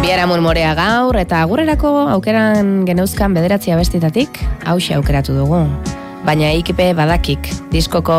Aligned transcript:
Biara 0.00 0.24
murmorea 0.26 0.72
gaur 0.74 1.16
eta 1.20 1.42
agurrerako 1.44 1.90
aukeran 2.14 2.86
geneuzkan 2.88 3.34
bederatzi 3.36 3.70
abestitatik 3.74 4.40
hause 4.64 4.94
aukeratu 4.96 5.36
dugu. 5.36 5.60
Baina 6.24 6.50
ikipe 6.56 6.90
badakik 6.96 7.50
diskoko 7.72 8.16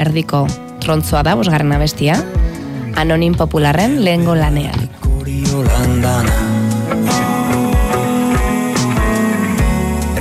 erdiko 0.00 0.44
trontzoa 0.84 1.22
da 1.26 1.34
bosgarren 1.38 1.72
abestia, 1.76 2.18
anonim 2.96 3.34
popularren 3.38 3.98
lehengo 4.04 4.34
lanean. 4.38 4.88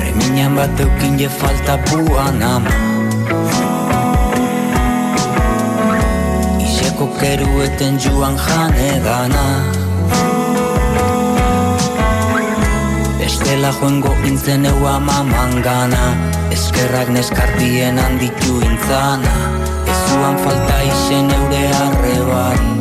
Reminan 0.01 0.57
bat 0.59 0.85
eukin 0.87 1.19
je 1.19 1.29
falta 1.29 1.77
puan 1.89 2.43
ama 2.43 3.80
Iseko 7.01 7.17
kerueten 7.17 7.97
joan 7.97 8.37
jane 8.37 9.01
gana 9.01 9.45
Bestela 13.17 13.71
joengo 13.73 14.13
intzen 14.29 14.65
eu 14.69 14.85
amaman 14.85 15.63
gana 15.65 16.13
Eskerrak 16.53 17.09
neskartien 17.09 17.97
handitu 17.97 18.61
intzana. 18.61 19.33
Ez 19.89 19.97
zuan 20.11 20.37
falta 20.45 20.77
izen 20.91 21.33
eure 21.33 21.65
arrebarik 21.81 22.80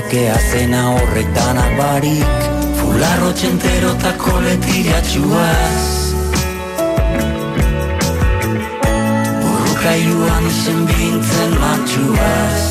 Ezintzekea 0.00 0.36
zena 0.50 0.82
horretanak 0.96 1.72
barik 1.76 2.44
Fularro 2.78 3.32
txentero 3.36 3.90
eta 3.98 4.12
koletiriatxuaz 4.16 5.82
Burrukaiuan 9.42 10.46
izen 10.48 10.80
bintzen 10.88 11.52
matxuaz 11.60 12.64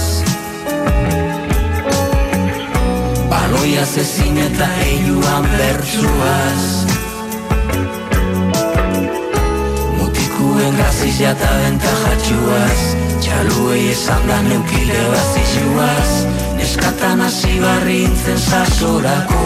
Baloia 3.30 3.86
zezin 3.86 4.42
eta 4.48 4.72
eiuan 4.88 5.46
bertsuaz. 5.54 6.66
Mutikuen 10.00 10.82
gazizia 10.82 11.38
eta 11.38 11.54
bentajatxuaz 11.62 12.84
Txaluei 13.22 13.90
esan 13.94 14.30
da 14.34 14.42
neukile 14.50 15.08
bazizuaz 15.14 16.39
Neskatan 16.60 17.22
hasi 17.24 17.60
barri 17.64 18.04
intzen 18.04 18.40
sasorako. 18.40 19.44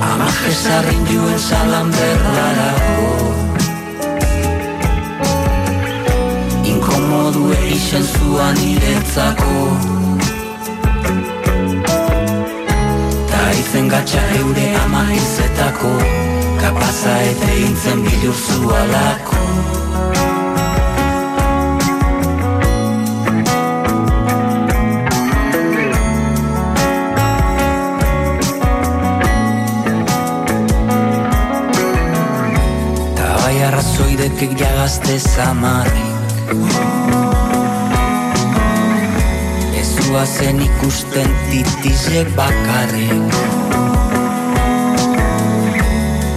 Ama 0.00 0.28
jesarrin 0.40 1.04
juen 1.10 1.38
salan 1.38 1.92
berlarako 1.92 3.34
Inkomodu 6.64 7.52
eixen 7.52 8.08
zuan 8.14 8.56
iretzako. 8.64 9.60
Ta 13.28 13.44
izen 13.60 13.92
gatxa 13.92 14.24
eure 14.40 14.68
ama 14.86 15.04
izetako. 15.20 15.94
Kapaza 16.64 17.16
eta 17.30 17.54
intzen 17.68 18.06
bilur 18.08 18.36
zualako 18.48 19.83
arrazoidekek 34.24 34.58
jagazte 34.58 35.18
zamarrik. 35.18 36.32
Ez 39.76 39.88
zuazen 39.96 40.60
ikusten 40.60 41.28
titizek 41.50 42.28
bakarrik. 42.36 43.34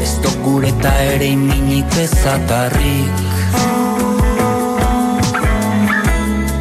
Ez 0.02 0.20
dokureta 0.24 0.92
ere 1.14 1.25
iminik 1.25 1.98
ezatarrik 2.02 3.25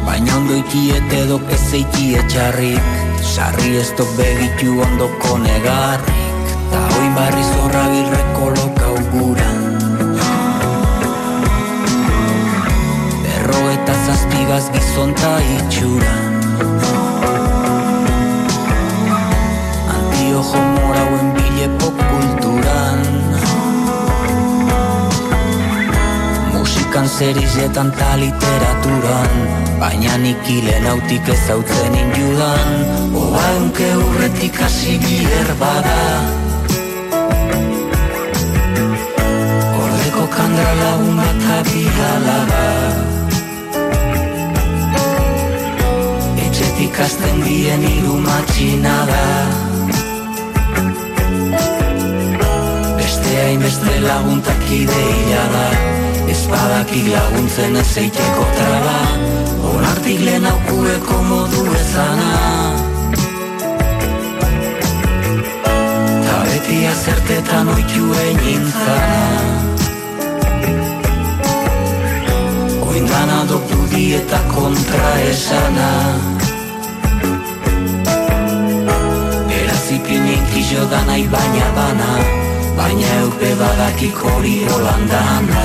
Baina 0.05 0.37
ondo 0.37 0.55
ikiet 0.55 1.13
edo 1.13 1.41
ez 1.51 1.73
eikie 1.73 2.23
txarrik. 2.27 2.95
Sarri 3.21 3.77
ez 3.77 3.91
dok 3.97 4.09
begitu 4.17 4.79
ondoko 4.81 5.37
negarrik. 5.37 6.55
Ta 6.71 6.79
hoi 6.93 7.09
barri 7.15 7.43
zorra 7.53 7.87
zazpigaz 14.47 14.71
gizonta 14.73 15.31
itxuran 15.57 16.33
Antiojo 19.95 20.61
morauen 20.75 21.27
bile 21.35 21.67
kulturan. 21.79 23.01
Musikan 26.53 27.07
zerizetan 27.09 27.91
ta 27.91 28.15
literaturan. 28.15 29.33
Baina 29.79 30.17
nik 30.17 30.47
hile 30.47 30.79
nautik 30.79 31.27
ezautzen 31.27 31.95
injudan. 31.95 32.71
Oa 33.15 33.43
eunke 33.57 33.89
urretik 33.95 34.61
hasi 34.61 34.97
bier 35.03 35.51
bada. 35.59 35.99
Ordeko 39.83 40.27
kandra 40.37 40.71
lagun 40.81 41.15
bat 41.19 41.47
abiala 41.59 42.39
azten 46.95 47.41
dien 47.43 47.83
iru 47.83 48.15
matxina 48.21 48.95
da. 49.09 49.23
Beste 52.97 53.31
hainbeste 53.43 53.99
laguntak 54.01 54.63
ideia 54.71 55.43
da 55.53 55.67
Espadakik 56.27 57.07
laguntzen 57.13 57.75
ez 57.81 57.97
eiteko 57.97 58.45
traba. 58.57 58.99
Onartik 59.73 60.19
lehen 60.27 60.45
aukueko 60.45 61.21
modu 61.29 61.63
ezana. 61.79 62.31
Ta 66.25 66.37
beti 66.45 66.79
azertetan 66.93 67.67
oitu 67.75 68.05
enintzana 68.27 69.21
Oindana 72.87 73.43
dopudi 73.49 74.05
eta 74.21 74.41
kontra 74.53 75.13
esana 75.29 76.36
da 80.91 81.03
nahi 81.07 81.27
baina 81.27 81.67
bana 81.75 82.09
Baina 82.77 83.13
eupe 83.21 83.53
badakik 83.59 84.19
hori 84.23 84.57
holandana 84.71 85.63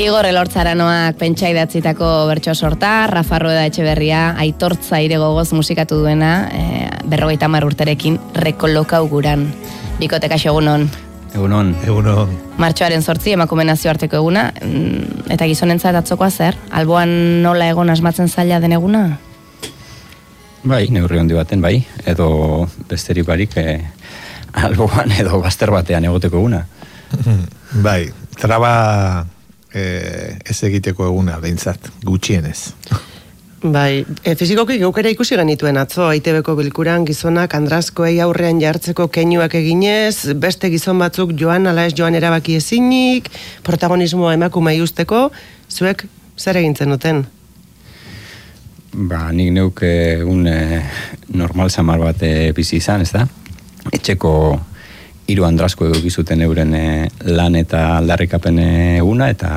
Igor 0.00 0.24
Elortzaranoak 0.24 1.16
pentsa 1.18 1.50
idatzitako 1.50 2.06
bertso 2.30 2.54
sorta, 2.54 3.06
Rafa 3.10 3.40
Rueda 3.42 3.64
Etxeberria, 3.68 4.36
aitortza 4.38 5.00
ire 5.02 5.18
gogoz 5.18 5.50
musikatu 5.52 5.98
duena, 6.00 6.30
e, 6.54 6.86
berrogeita 7.10 7.50
mar 7.50 7.66
urterekin, 7.66 8.16
rekoloka 8.32 9.02
uguran. 9.02 9.48
Bikote 9.98 10.30
kaixo 10.30 10.54
egunon. 10.54 10.86
Egunon. 11.34 11.74
Egunon. 11.84 12.30
Martxoaren 12.62 13.02
sortzi 13.02 13.34
emakume 13.34 13.66
nazioarteko 13.66 14.22
eguna, 14.22 14.52
mm, 14.62 15.26
eta 15.36 15.50
gizonentzat 15.50 15.98
atzokoa 16.00 16.30
zer? 16.30 16.56
Alboan 16.70 17.42
nola 17.42 17.68
egon 17.74 17.90
asmatzen 17.90 18.30
zaila 18.30 18.62
den 18.62 18.78
eguna? 18.78 19.04
Bai, 20.62 20.88
neurri 20.92 21.18
handi 21.18 21.36
baten, 21.36 21.62
bai. 21.64 21.78
Edo 22.04 22.68
besterik 22.88 23.24
barik 23.28 23.56
eh, 23.56 23.80
alboan 24.60 25.12
edo 25.16 25.40
bazter 25.40 25.72
batean 25.72 26.04
egoteko 26.04 26.40
eguna. 26.42 26.64
bai, 27.86 28.10
traba 28.36 28.72
eh, 29.72 30.36
ez 30.44 30.58
egiteko 30.68 31.06
eguna, 31.08 31.38
behintzat, 31.40 31.88
gutxienez. 32.04 32.72
Bai, 33.60 34.06
e, 34.24 34.34
fizikoki 34.40 34.78
geukera 34.80 35.10
ikusi 35.12 35.36
genituen 35.36 35.76
atzo, 35.76 36.06
ITB-ko 36.16 36.54
bilkuran 36.56 37.04
gizonak 37.04 37.52
andrazkoei 37.58 38.14
aurrean 38.24 38.60
jartzeko 38.60 39.10
keinuak 39.12 39.56
eginez, 39.58 40.32
beste 40.40 40.70
gizon 40.72 41.00
batzuk 41.00 41.34
joan 41.36 41.68
ala 41.68 41.84
ez 41.88 41.92
joan 41.92 42.16
erabaki 42.16 42.56
ezinik, 42.56 43.28
protagonismoa 43.64 44.32
emakumei 44.38 44.80
usteko, 44.80 45.26
zuek 45.68 46.06
zer 46.40 46.56
egintzen 46.56 46.96
duten? 46.96 47.26
Ba, 48.90 49.28
nik 49.30 49.52
neuk 49.54 49.82
egun 49.86 50.48
eh, 50.50 50.82
normal 51.38 51.70
samar 51.70 52.00
bat 52.02 52.22
eh, 52.26 52.50
bizi 52.56 52.80
izan, 52.80 53.04
ez 53.06 53.12
da? 53.14 53.26
Etxeko 53.94 54.32
hiru 55.30 55.46
andrasko 55.46 55.86
eduki 55.86 56.10
zuten 56.10 56.42
euren 56.42 56.74
e, 56.74 56.86
lan 57.30 57.54
eta 57.58 57.84
aldarrikapen 58.00 58.58
eguna 58.98 59.30
eta 59.30 59.50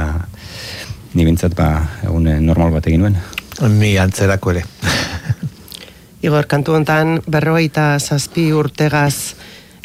ni 1.18 1.26
bintzat 1.26 1.56
ba 1.58 1.70
egun 2.04 2.30
e, 2.30 2.38
normal 2.42 2.76
bat 2.76 2.88
egin 2.90 3.02
nuen. 3.02 3.18
Ni 3.80 3.96
antzerako 3.98 4.54
ere. 4.54 4.64
Igor, 6.26 6.46
kantu 6.48 6.78
hontan 6.78 7.18
berrogeita 7.28 7.98
zazpi 8.00 8.52
urtegaz 8.56 9.34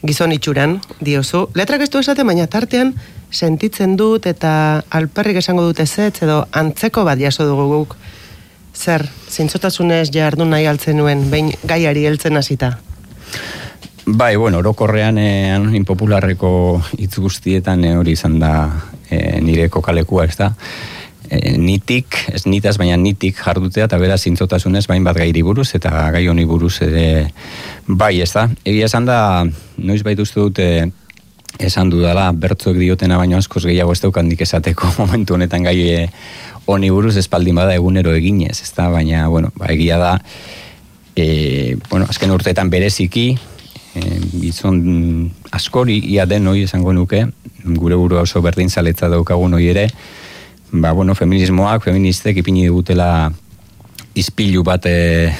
gizon 0.05 0.33
itxuran, 0.37 0.77
diozu. 1.03 1.49
Letrak 1.59 1.83
ez 1.83 1.91
du 1.91 2.03
esate, 2.05 2.23
baina 2.23 2.47
tartean 2.47 2.93
sentitzen 3.35 3.97
dut 3.99 4.29
eta 4.31 4.53
alperrik 4.95 5.41
esango 5.41 5.65
dute 5.67 5.87
zetz 5.87 6.23
edo 6.23 6.45
antzeko 6.53 7.05
bat 7.09 7.19
jaso 7.19 7.49
dugu 7.49 7.67
guk. 7.73 7.97
Zer, 8.75 9.07
zintzotasunez 9.29 10.09
jardun 10.15 10.51
nahi 10.51 10.67
altzen 10.67 10.97
nuen, 11.01 11.29
behin 11.31 11.53
gaiari 11.67 12.07
heltzen 12.07 12.37
hasita. 12.37 12.77
Bai, 14.07 14.37
bueno, 14.37 14.63
orokorrean 14.63 15.19
eh, 15.21 15.57
impopularreko 15.77 16.51
hitz 16.97 17.19
guztietan 17.21 17.85
eh, 17.85 17.97
hori 17.99 18.15
izan 18.17 18.39
da 18.41 18.53
eh, 19.11 19.41
nire 19.45 19.69
kokalekua, 19.69 20.25
ez 20.25 20.37
da? 20.39 20.55
Eh, 21.29 21.59
nitik, 21.61 22.17
ez 22.33 22.47
nitaz, 22.49 22.79
baina 22.81 22.97
nitik 22.97 23.37
jardutea 23.37 23.85
eta 23.85 23.99
beraz 24.01 24.23
zintzotasunez 24.25 24.87
bain 24.89 25.05
bat 25.05 25.19
gairi 25.19 25.43
buruz 25.45 25.67
eta 25.77 26.07
gai 26.15 26.23
honi 26.31 26.47
buruz 26.49 26.79
ere 26.87 27.05
bai, 27.85 28.15
ez 28.25 28.31
da? 28.33 28.47
Egia 28.65 28.89
esan 28.89 29.05
da, 29.05 29.19
noiz 29.77 30.01
bait 30.07 30.21
uste 30.25 30.41
dute 30.41 30.69
esan 31.61 31.91
dudala, 31.93 32.31
bertzuek 32.33 32.79
diotena 32.81 33.19
baino 33.21 33.37
askoz 33.37 33.67
gehiago 33.67 33.93
ez 33.93 34.01
daukandik 34.01 34.41
esateko 34.47 34.89
momentu 35.03 35.37
honetan 35.37 35.69
gai 35.69 35.77
eh, 35.91 36.07
honi 36.69 36.91
buruz 36.93 37.17
espaldin 37.17 37.57
bada 37.57 37.73
egunero 37.75 38.13
eginez, 38.13 38.61
ez 38.61 38.73
da, 38.77 38.91
baina, 38.93 39.27
bueno, 39.33 39.51
ba, 39.57 39.71
egia 39.73 39.97
da, 39.97 40.13
e, 41.17 41.77
bueno, 41.89 42.07
azken 42.13 42.35
urteetan 42.35 42.69
bereziki, 42.69 43.31
e, 43.97 44.03
bizon 44.37 44.83
askori 45.57 45.97
ia 46.13 46.29
den 46.29 46.47
hoi 46.47 46.67
esango 46.67 46.93
nuke, 46.93 47.25
gure 47.65 47.97
buru 47.97 48.21
oso 48.21 48.45
berdin 48.45 48.69
zaletza 48.69 49.09
daukagun 49.09 49.57
hoi 49.57 49.71
ere, 49.73 49.89
ba, 50.71 50.93
bueno, 50.93 51.17
feminismoak, 51.17 51.89
feministek 51.89 52.43
ipini 52.45 52.69
dugutela 52.69 53.31
izpilu 54.19 54.61
bat 54.67 54.85
e, 54.93 55.33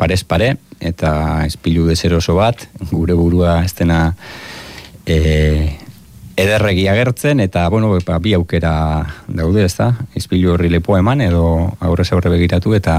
parez 0.00 0.22
pare, 0.24 0.54
eta 0.80 1.44
izpilu 1.44 1.84
dezeroso 1.90 2.40
bat, 2.40 2.64
gure 2.88 3.12
burua 3.12 3.60
ez 3.64 3.74
dena 3.76 4.06
e, 5.04 5.76
ederregi 6.36 6.86
agertzen 6.88 7.40
eta 7.40 7.68
bueno, 7.68 7.96
ba, 8.06 8.18
bi 8.18 8.34
aukera 8.36 8.74
daude, 9.26 9.64
ezta? 9.64 9.94
Izpilu 10.14 10.52
horri 10.52 10.70
lepo 10.70 10.96
eman 10.98 11.24
edo 11.24 11.72
aurrez 11.80 12.10
aurre 12.12 12.30
begiratu 12.30 12.74
eta 12.76 12.98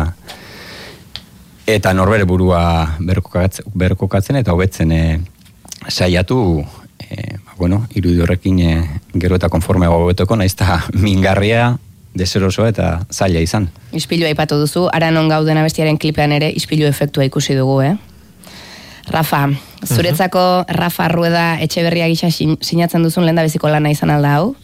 eta 1.68 1.94
norbere 1.94 2.26
burua 2.26 2.98
berkokatzen 3.00 4.40
eta 4.40 4.56
hobetzen 4.56 4.92
e, 4.92 5.04
saiatu 5.88 6.64
e, 7.00 7.38
ba, 7.38 7.58
bueno, 7.58 7.84
irudi 7.94 8.24
horrekin 8.24 8.60
e, 8.60 8.74
gero 9.14 9.38
eta 9.38 9.50
konforme 9.54 9.88
hobetoko 9.88 10.36
naizta 10.36 10.82
mingarria 11.06 11.76
deseroso 12.18 12.66
eta 12.66 13.04
zaila 13.14 13.44
izan. 13.46 13.70
Ispilu 13.94 14.26
aipatu 14.26 14.58
duzu, 14.58 14.88
aranon 14.94 15.30
gauden 15.30 15.60
abestiaren 15.62 16.00
klipean 16.02 16.34
ere 16.34 16.50
ispilu 16.50 16.88
efektua 16.90 17.28
ikusi 17.28 17.54
dugu, 17.54 17.82
eh? 17.86 17.94
Rafa, 19.14 19.46
zuretzako 19.86 20.66
Rafa 20.68 21.08
Rueda 21.12 21.60
etxe 21.62 21.84
berria 21.86 22.08
gisa 22.08 22.32
sinatzen 22.32 23.04
duzun 23.04 23.26
lenda 23.26 23.44
beziko 23.46 23.70
lana 23.70 23.92
izan 23.92 24.10
alda 24.14 24.36
hau? 24.38 24.56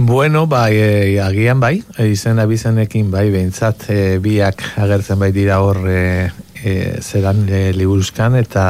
Bueno, 0.00 0.46
bai, 0.46 0.76
e, 0.78 1.20
agian 1.20 1.58
bai, 1.58 1.82
e, 1.98 2.06
izen 2.12 2.38
abizenekin 2.38 3.10
bai, 3.10 3.24
behintzat, 3.34 3.88
e, 3.90 4.18
biak 4.22 4.62
agertzen 4.78 5.18
bai 5.18 5.32
dira 5.34 5.56
hor 5.58 5.80
e, 5.90 6.30
e, 6.62 6.74
zeran 7.02 7.48
e, 7.50 7.72
liburuzkan, 7.74 8.36
eta, 8.38 8.66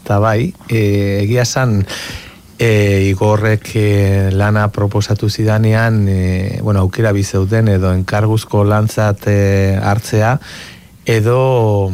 eta 0.00 0.16
bai, 0.18 0.54
e, 0.70 0.80
egia 1.26 1.44
san, 1.44 1.82
e, 2.58 2.70
igorrek 3.10 3.68
e, 3.76 3.90
lana 4.32 4.70
proposatu 4.72 5.28
zidanean, 5.28 6.06
e, 6.08 6.60
bueno, 6.62 6.80
aukera 6.80 7.12
bizeuten, 7.12 7.68
edo 7.68 7.92
enkarguzko 7.92 8.64
lantzat 8.64 9.28
e, 9.28 9.38
hartzea, 9.76 10.38
edo 11.04 11.92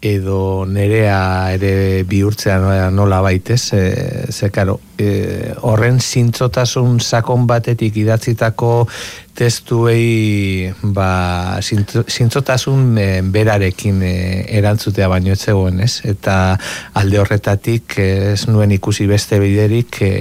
edo 0.00 0.64
nerea 0.64 1.52
ere 1.52 2.04
bihurtzea 2.08 2.88
nola 2.90 3.20
baitez, 3.20 3.72
e, 3.76 4.32
ze 4.32 4.48
karo, 4.50 4.78
e, 4.96 5.52
horren 5.60 6.00
zintzotasun 6.00 7.00
sakon 7.00 7.46
batetik 7.46 7.96
idatzitako 8.00 8.88
testuei 9.36 10.72
ba, 10.96 11.60
zintzotasun 11.60 12.96
e, 12.96 13.06
berarekin 13.22 14.00
e, 14.02 14.14
erantzutea 14.56 15.08
baino 15.12 15.36
ez 15.36 15.42
zegoen, 15.44 15.82
ez? 15.84 16.00
Eta 16.08 16.56
alde 16.96 17.20
horretatik 17.20 17.98
ez 18.00 18.48
nuen 18.48 18.72
ikusi 18.72 19.06
beste 19.10 19.38
biderik 19.42 20.00
e, 20.00 20.14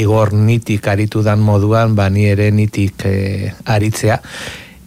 igor 0.00 0.32
nitik 0.32 0.88
aritu 0.88 1.22
dan 1.22 1.44
moduan, 1.44 1.94
ba 1.94 2.08
ni 2.08 2.24
ere 2.32 2.48
nitik 2.56 3.04
e, 3.04 3.52
aritzea, 3.68 4.20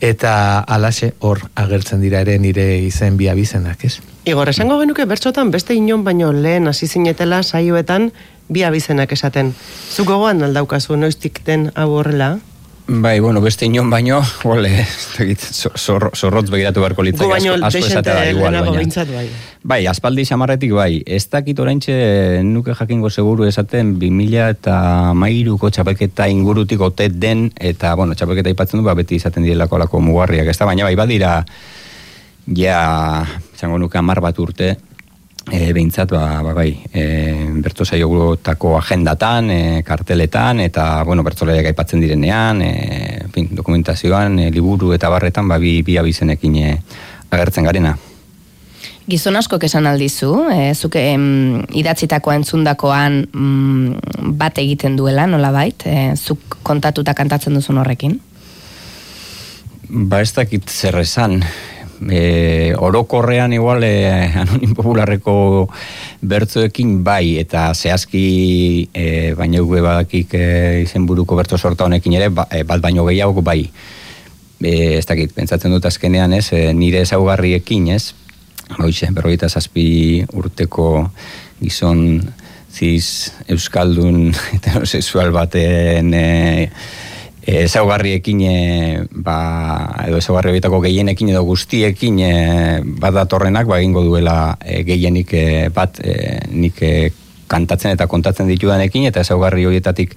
eta 0.03 0.59
alaxe 0.59 1.13
hor 1.23 1.39
agertzen 1.55 2.01
dira 2.03 2.19
ere 2.25 2.35
nire 2.39 2.65
izen 2.83 3.15
bi 3.15 3.29
abizenak, 3.31 3.85
ez? 3.87 4.01
Igor, 4.27 4.49
esango 4.51 4.75
genuke 4.81 5.05
bertxotan 5.07 5.51
beste 5.51 5.75
inon 5.79 6.03
baino 6.03 6.33
lehen 6.35 6.67
hasi 6.67 6.87
zinetela 6.87 7.39
saioetan 7.43 8.11
bi 8.51 8.65
abizenak 8.67 9.11
esaten. 9.15 9.53
Zuk 9.95 10.09
gogoan 10.11 10.43
aldaukazu 10.43 10.99
noiztik 10.99 11.39
den 11.47 11.69
hau 11.75 11.89
horrela? 11.95 12.35
Bai, 12.85 13.21
bueno, 13.21 13.39
beste 13.39 13.63
inon 13.65 13.87
baino, 13.89 14.17
ole, 14.43 14.83
zorrotz 15.79 16.49
begiratu 16.51 16.81
beharko 16.83 17.05
litzak 17.07 17.31
asko, 17.31 17.53
asko 17.63 17.79
esatea 17.79 18.15
da 18.17 18.25
igual, 18.27 18.57
baina. 18.59 19.05
Bai. 19.13 19.23
bai, 19.63 19.79
aspaldi 19.87 20.25
xamarretik 20.27 20.73
bai, 20.75 20.99
ez 21.07 21.23
dakit 21.31 21.61
oraintxe 21.63 21.95
nuke 22.43 22.75
jakingo 22.75 23.09
seguru 23.09 23.47
esaten 23.47 23.95
2000 24.01 24.49
eta 24.57 24.75
mairuko 25.15 25.71
txapelketa 25.71 26.27
ingurutik 26.27 26.83
ote 26.83 27.07
den, 27.07 27.53
eta, 27.55 27.95
bueno, 27.95 28.19
txapelketa 28.19 28.51
ipatzen 28.51 28.81
du, 28.81 28.85
ba, 28.89 28.97
beti 28.99 29.15
izaten 29.15 29.47
direlako 29.47 29.79
lako 29.85 30.03
mugarriak, 30.03 30.51
ez 30.51 30.57
da, 30.59 30.67
baina 30.67 30.83
bai, 30.83 30.97
badira, 30.99 31.37
ja, 32.51 32.81
zango 33.55 33.79
nuke 33.79 33.97
amar 34.01 34.19
bat 34.27 34.43
urte, 34.43 34.73
e, 35.51 35.73
behintzat, 35.73 36.11
ba, 36.11 36.41
ba, 36.43 36.53
bai, 36.55 36.71
e, 36.93 37.03
berto 37.63 37.85
zaiogutako 37.85 38.77
agendatan, 38.77 39.51
e, 39.51 39.83
karteletan, 39.83 40.61
eta, 40.63 41.03
bueno, 41.03 41.23
bertzoleak 41.23 41.67
aipatzen 41.71 42.01
direnean, 42.03 42.61
e, 42.61 42.71
fin, 43.33 43.49
dokumentazioan, 43.51 44.39
e, 44.39 44.49
liburu 44.51 44.93
eta 44.95 45.11
barretan, 45.11 45.47
ba, 45.51 45.59
bi, 45.59 45.81
bi 45.83 45.97
abizenekin 45.99 46.57
e, 46.61 46.73
agertzen 47.33 47.67
garena. 47.67 47.97
Gizon 49.03 49.35
asko 49.35 49.59
kesan 49.59 49.87
aldizu, 49.89 50.31
e, 50.53 50.71
zuke 50.75 51.01
em, 51.11 51.65
idatzitako 51.75 52.31
entzundakoan 52.37 53.19
mm, 53.27 54.29
bat 54.39 54.61
egiten 54.63 54.95
duela, 54.95 55.27
nola 55.27 55.51
bait, 55.51 55.83
e, 55.83 56.13
zuk 56.15 56.61
kontatuta 56.63 57.15
kantatzen 57.17 57.59
duzun 57.59 57.81
horrekin? 57.81 58.15
Ba 59.93 60.23
ez 60.23 60.31
dakit 60.31 60.71
zer 60.71 60.95
esan, 61.01 61.41
e, 62.09 62.73
orokorrean 62.77 63.53
igual 63.53 63.83
e, 63.83 64.05
anonim 64.41 64.73
popularreko 64.75 65.67
bertzoekin 66.21 67.03
bai 67.03 67.37
eta 67.41 67.69
zehazki 67.73 68.89
e, 68.93 69.33
baina 69.37 69.61
gue 69.61 69.81
badakik 69.83 70.33
e, 70.33 70.45
izen 70.83 71.05
buruko 71.05 71.35
bertzo 71.39 71.57
sorta 71.57 71.85
honekin 71.85 72.17
ere 72.19 72.29
ba, 72.29 72.47
e, 72.51 72.63
bat 72.63 72.81
baino 72.81 73.05
gehiago 73.05 73.41
bai. 73.41 73.61
E, 74.63 74.73
ez 74.97 75.05
dakit, 75.05 75.33
pentsatzen 75.35 75.73
dut 75.73 75.85
azkenean 75.85 76.33
ez, 76.33 76.47
e, 76.55 76.71
nire 76.73 77.03
ezaugarriekin 77.03 77.89
ez? 77.95 78.13
Hoize, 78.79 79.09
berroita 79.11 79.49
zazpi 79.49 80.23
urteko 80.33 81.09
gizon 81.59 82.21
ziz 82.73 83.33
euskaldun 83.51 84.31
heterosexual 84.55 85.33
baten 85.35 86.13
e, 86.17 86.27
ezaugarriekin 87.45 88.41
e, 88.47 88.55
ba, 89.11 89.37
edo 90.07 90.19
ezaugarri 90.21 90.53
horietako 90.53 90.79
gehienekin 90.85 91.33
edo 91.33 91.43
guztiekin 91.43 92.19
e, 92.23 92.31
bat 93.01 93.15
datorrenak 93.17 93.67
ba, 93.67 93.81
egingo 93.81 94.03
duela 94.05 94.55
e, 94.63 94.83
gehienik 94.87 95.33
e, 95.35 95.45
bat 95.73 95.99
e, 95.99 96.39
nik 96.55 96.79
e, 96.81 97.11
kantatzen 97.51 97.93
eta 97.93 98.07
kontatzen 98.07 98.47
ditudanekin 98.47 99.09
eta 99.11 99.25
ezaugarri 99.27 99.67
horietatik 99.67 100.15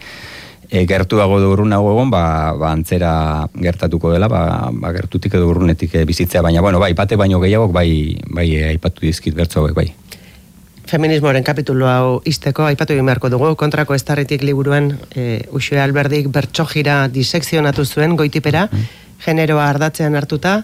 e, 0.70 0.84
gertuago 0.86 1.40
du 1.42 1.50
urrunago 1.56 1.92
egon 1.96 2.14
ba, 2.14 2.54
ba, 2.54 2.70
antzera 2.70 3.12
gertatuko 3.54 4.14
dela 4.14 4.30
ba, 4.30 4.70
ba, 4.70 4.94
gertutik 4.94 5.34
edo 5.34 5.50
urrunetik 5.50 5.98
e, 5.98 6.06
bizitzea. 6.06 6.44
Baina 6.46 6.62
bueno, 6.62 6.78
bai, 6.78 6.94
bate 6.94 7.18
baino 7.18 7.42
gehiago 7.42 7.68
bai, 7.74 8.16
bai 8.30 8.48
e, 8.54 8.64
aipatu 8.70 9.06
dizkit 9.06 9.34
bertzo 9.34 9.66
bai 9.74 9.90
feminismoaren 10.86 11.44
kapitulo 11.44 11.88
hau 11.90 12.20
izteko, 12.28 12.66
aipatu 12.68 12.94
egin 12.94 13.08
beharko 13.08 13.30
dugu, 13.32 13.52
kontrako 13.58 13.96
estarritik 13.96 14.44
liburuan, 14.46 14.92
e, 15.14 15.42
Uxue 15.54 15.80
Alberdik 15.82 16.30
bertxojira 16.32 17.06
disekzionatu 17.12 17.84
zuen, 17.84 18.16
goitipera, 18.16 18.66
mm. 18.70 18.88
generoa 19.26 19.68
ardatzean 19.68 20.14
hartuta, 20.14 20.60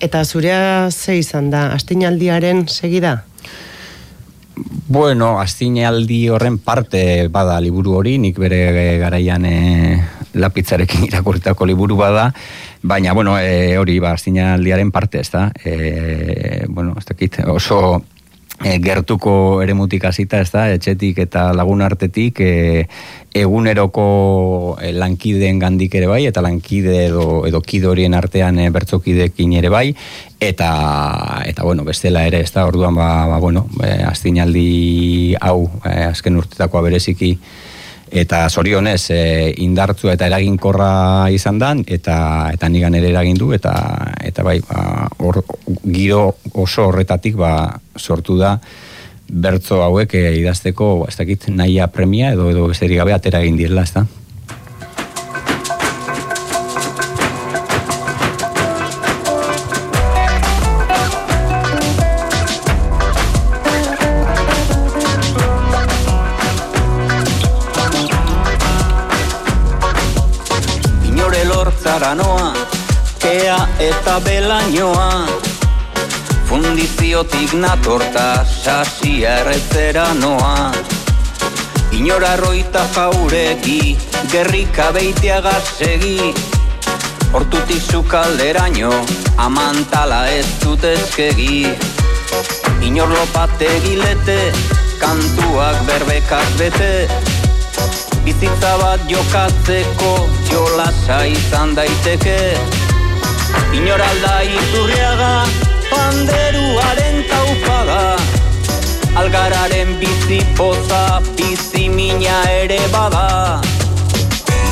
eta 0.00 0.24
zurea 0.24 0.90
ze 0.90 1.18
izan 1.18 1.50
da, 1.50 1.66
astinaldiaren 1.74 2.66
segida? 2.68 3.24
Bueno, 4.54 5.40
astinaldi 5.42 6.28
horren 6.30 6.60
parte 6.62 7.26
bada 7.32 7.58
liburu 7.60 7.96
hori, 7.98 8.18
nik 8.22 8.38
bere 8.38 8.98
garaian 9.02 9.46
e, 9.48 9.56
lapitzarekin 10.38 11.06
irakurtako 11.10 11.66
liburu 11.66 11.98
bada, 11.98 12.28
baina, 12.82 13.12
bueno, 13.12 13.34
e, 13.40 13.74
hori, 13.78 13.98
ba, 13.98 14.14
astinaldiaren 14.14 14.94
parte, 14.94 15.24
ez 15.26 15.30
da, 15.34 15.48
e, 15.64 16.66
bueno, 16.68 16.94
ez 16.98 17.08
dakit, 17.10 17.42
oso 17.50 18.04
e, 18.62 18.78
gertuko 18.78 19.62
eremutik 19.62 20.04
hasita, 20.04 20.40
ez 20.44 20.50
da, 20.52 20.68
etxetik 20.74 21.18
eta 21.26 21.48
lagun 21.56 21.82
artetik, 21.82 22.40
e, 22.40 22.86
eguneroko 23.34 24.06
e, 24.80 24.92
lankideen 24.94 25.58
gandik 25.58 25.96
ere 25.98 26.08
bai, 26.10 26.22
eta 26.28 26.44
lankide 26.44 27.06
edo, 27.08 27.44
edo 27.48 27.60
kidorien 27.64 28.14
artean 28.14 28.60
e, 28.62 28.70
bertzokidekin 28.74 29.56
ere 29.58 29.72
bai, 29.74 29.88
eta, 30.38 30.70
eta 31.48 31.66
bueno, 31.66 31.84
bestela 31.84 32.24
ere, 32.28 32.44
ez 32.44 32.52
da, 32.54 32.66
orduan, 32.70 32.94
ba, 32.94 33.26
ba 33.30 33.40
bueno, 33.42 33.66
e, 33.82 33.96
astinaldi 34.06 35.34
hau, 35.40 35.64
e, 35.82 35.96
azken 36.12 36.38
urtetakoa 36.42 36.84
bereziki, 36.86 37.34
eta 38.14 38.44
zorionez 38.48 39.10
e, 39.10 39.20
indartzua 39.64 40.14
eta 40.14 40.28
eraginkorra 40.30 41.26
izan 41.34 41.58
dan 41.58 41.82
eta 41.82 42.16
eta 42.54 42.70
nigan 42.70 42.94
ere 42.94 43.10
eragin 43.10 43.38
du 43.38 43.50
eta 43.56 43.74
eta 44.22 44.46
bai 44.46 44.60
ba, 44.68 45.08
or, 45.18 45.42
giro 45.82 46.36
oso 46.52 46.88
horretatik 46.88 47.34
ba, 47.36 47.80
sortu 47.98 48.38
da 48.38 48.58
bertzo 49.28 49.82
hauek 49.82 50.14
e, 50.14 50.26
idazteko 50.38 51.08
ez 51.08 51.16
dakit 51.18 51.48
nahia 51.50 51.88
premia 51.90 52.30
edo 52.36 52.50
edo 52.52 52.68
besterik 52.70 53.02
gabe 53.02 53.16
atera 53.16 53.42
egin 53.42 53.58
direla, 53.58 53.86
ez 71.94 73.44
da? 73.44 73.68
eta 73.78 74.18
belainoa 74.20 75.26
Fundiziotik 76.48 77.52
natorta 77.54 78.44
sasia 78.44 79.38
erretzera 79.40 80.12
noa. 80.14 80.72
Inora 81.92 82.34
roita 82.36 82.82
jaureki 82.94 83.96
gerrika 84.32 84.90
beitea 84.92 85.40
gazegi 85.40 86.34
Hortutik 87.32 87.82
zukalderaino 87.92 88.90
amantala 89.38 90.26
ez 90.30 90.46
dut 90.64 90.84
ezkegi 90.84 91.68
Inor 92.82 93.08
lopate 93.08 93.70
gilete 93.86 94.40
kantuak 94.98 95.78
berbekak 95.86 96.58
bete 96.58 97.33
Bizitza 98.24 98.70
bat 98.80 99.00
jokatzeko 99.04 100.10
jolasa 100.48 101.18
izan 101.28 101.74
daiteke. 101.76 102.56
Inoralda 103.76 104.32
iturriaga, 104.48 105.28
panderuaren 105.90 107.18
taupaga. 107.28 108.16
Algararen 109.20 109.92
bizi 110.00 110.40
poza, 110.56 111.20
bizi 111.36 111.90
mina 111.92 112.40
ere 112.48 112.80
bada. 112.94 113.60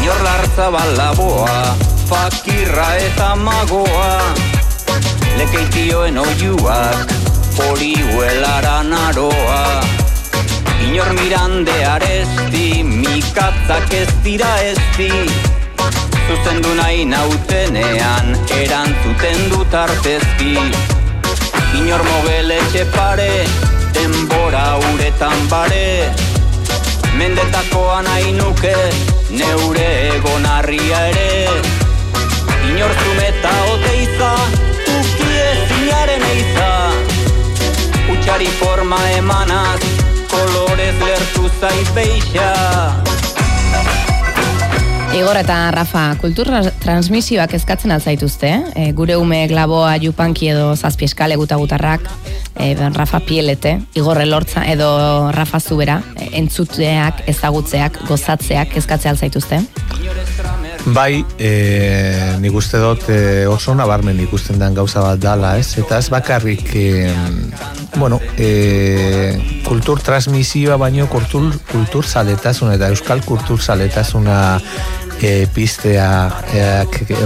Inor 0.01 0.25
lartza 0.25 0.71
balaboa, 0.73 1.59
fakirra 2.09 2.89
eta 3.05 3.35
magoa. 3.37 4.13
Lekeitioen 5.37 6.17
oiuak, 6.25 7.19
hori 7.59 7.99
huelara 8.15 8.79
naroa 8.83 10.02
Inor 10.83 11.13
mirande 11.15 11.75
aresti, 11.87 12.83
mikatzak 12.85 13.93
ez 13.95 14.09
dira 14.25 14.51
esti. 14.67 15.11
Zuzendu 16.27 16.75
nahi 16.79 17.05
nautenean 17.07 18.35
erantzuten 18.59 19.49
dut 19.53 19.75
artezki. 19.75 20.57
Inor 21.79 22.03
mogeletxe 22.09 22.85
pare, 22.97 23.31
denbora 23.95 24.67
uretan 24.91 25.49
bare. 25.53 26.11
Mendetakoa 27.17 28.03
nahi 28.09 28.33
nuke, 28.41 28.77
neure 29.39 29.89
egonarria 30.17 31.07
ere. 31.13 31.49
Inor 32.71 32.95
zumeta 33.03 33.55
oteiza, 33.73 34.35
ukie 34.99 35.49
zinaren 35.71 36.31
eiza. 36.35 36.71
Utsari 38.13 38.49
forma 38.61 39.01
emanaz, 39.17 39.81
kolorez 40.33 40.97
lertu 41.05 41.51
zaiz 41.61 41.89
beixa 41.97 42.51
Igor 45.13 45.37
eta 45.37 45.57
Rafa, 45.75 46.07
kultur 46.23 46.49
transmisioak 46.81 47.53
eskatzen 47.59 47.93
altzaituzte, 47.93 48.49
eh? 48.81 48.87
gure 48.97 49.19
umeek 49.21 49.53
laboa 49.53 49.91
jupanki 50.01 50.49
edo 50.55 50.71
zazpi 50.73 51.05
eskale 51.05 51.37
gutagutarrak, 51.37 52.07
e, 52.57 52.73
Rafa 52.97 53.21
pielete, 53.21 53.75
Igor 53.93 54.23
elortza 54.25 54.65
edo 54.73 54.89
Rafa 55.37 55.61
zubera, 55.61 55.99
e, 56.17 56.31
entzuteak, 56.41 57.27
ezagutzeak, 57.29 58.01
gozatzeak 58.09 58.73
eskatzen 58.81 59.13
altzaituzte? 59.13 59.61
Bai, 60.83 61.25
e, 61.39 62.35
nik 62.43 62.57
uste 62.59 62.81
dut 62.83 63.05
e, 63.07 63.47
oso 63.47 63.71
nabarmen 63.79 64.19
ikusten 64.25 64.59
den 64.59 64.75
gauza 64.75 65.05
bat 65.05 65.21
dala, 65.23 65.53
ez? 65.61 65.77
Eta 65.79 66.01
ez 66.03 66.09
bakarrik, 66.11 66.73
e, 66.75 67.13
bueno, 67.95 68.19
e, 68.35 69.39
kultur 69.63 70.03
transmisioa 70.03 70.77
baino 70.83 71.07
kultur, 71.07 71.53
kultur 71.71 72.03
zaletasuna 72.03 72.75
eta 72.75 72.91
euskal 72.91 73.23
kultur 73.23 73.63
zaletasuna 73.63 74.59
e, 75.23 75.47
pistea 75.55 76.09
e, 76.51 76.65